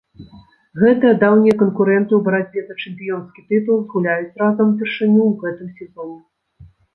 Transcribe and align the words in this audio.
Гэтыя 0.83 1.17
даўнія 1.23 1.55
канкурэнты 1.63 2.11
ў 2.15 2.21
барацьбе 2.27 2.63
за 2.69 2.77
чэмпіёнскі 2.85 3.45
тытул 3.51 3.77
згуляюць 3.83 4.37
разам 4.43 4.73
упершыню 4.73 5.21
ў 5.29 5.31
гэтым 5.45 5.69
сезоне. 5.77 6.19